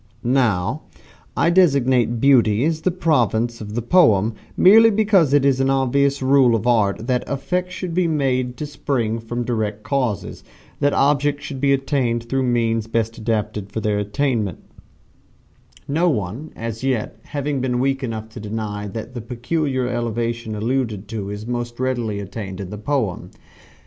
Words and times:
Now 0.23 0.81
I 1.37 1.51
designate 1.51 2.19
Beauty 2.19 2.65
as 2.65 2.81
the 2.81 2.89
province 2.89 3.61
of 3.61 3.75
the 3.75 3.83
poem, 3.83 4.33
merely 4.57 4.89
because 4.89 5.31
it 5.31 5.45
is 5.45 5.59
an 5.59 5.69
obvious 5.69 6.23
rule 6.23 6.55
of 6.55 6.65
Art 6.65 7.05
that 7.05 7.23
effects 7.29 7.75
should 7.75 7.93
be 7.93 8.07
made 8.07 8.57
to 8.57 8.65
spring 8.65 9.19
from 9.19 9.43
direct 9.45 9.83
causes 9.83 10.43
that 10.79 10.91
objects 10.93 11.43
should 11.45 11.61
be 11.61 11.71
attained 11.71 12.23
through 12.27 12.41
means 12.41 12.87
best 12.87 13.19
adapted 13.19 13.71
for 13.71 13.79
their 13.79 13.99
attainment 13.99 14.57
no 15.87 16.09
one 16.09 16.51
as 16.55 16.83
yet 16.83 17.19
having 17.25 17.61
been 17.61 17.79
weak 17.79 18.01
enough 18.03 18.27
to 18.29 18.39
deny 18.39 18.87
that 18.87 19.13
the 19.13 19.21
peculiar 19.21 19.87
elevation 19.87 20.55
alluded 20.55 21.07
to 21.09 21.29
is 21.29 21.45
most 21.45 21.79
readily 21.79 22.19
attained 22.19 22.59
in 22.59 22.71
the 22.71 22.77
poem. 22.79 23.29